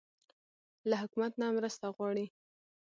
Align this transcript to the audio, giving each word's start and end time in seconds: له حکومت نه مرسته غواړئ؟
له 0.89 0.95
حکومت 1.01 1.31
نه 1.41 1.47
مرسته 1.57 1.85
غواړئ؟ 1.95 2.25